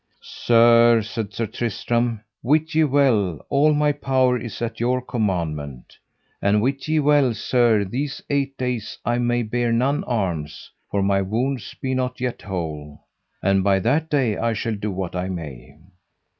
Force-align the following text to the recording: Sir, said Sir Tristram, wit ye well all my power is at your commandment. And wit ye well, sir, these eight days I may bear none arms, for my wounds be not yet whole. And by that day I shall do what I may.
Sir, 0.23 1.03
said 1.03 1.31
Sir 1.31 1.45
Tristram, 1.45 2.21
wit 2.41 2.73
ye 2.73 2.83
well 2.85 3.39
all 3.51 3.71
my 3.71 3.91
power 3.91 4.35
is 4.35 4.59
at 4.59 4.79
your 4.79 4.99
commandment. 4.99 5.95
And 6.41 6.59
wit 6.59 6.87
ye 6.87 6.97
well, 6.99 7.35
sir, 7.35 7.83
these 7.83 8.19
eight 8.27 8.57
days 8.57 8.97
I 9.05 9.19
may 9.19 9.43
bear 9.43 9.71
none 9.71 10.03
arms, 10.05 10.71
for 10.89 11.03
my 11.03 11.21
wounds 11.21 11.75
be 11.79 11.93
not 11.93 12.19
yet 12.19 12.41
whole. 12.41 12.99
And 13.43 13.63
by 13.63 13.77
that 13.77 14.09
day 14.09 14.37
I 14.37 14.53
shall 14.53 14.73
do 14.75 14.89
what 14.89 15.15
I 15.15 15.29
may. 15.29 15.77